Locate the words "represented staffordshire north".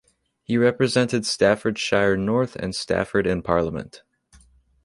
0.57-2.55